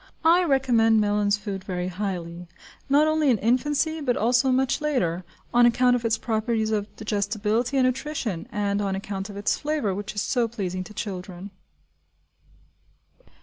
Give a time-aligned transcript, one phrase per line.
[0.25, 2.47] I recommend Mellin's Food very highly,
[2.89, 7.77] not only in infancy, but also much later on account of its properties of digestibility
[7.77, 11.51] and nutrition, and on account of its flavour, which is so pleasing to children.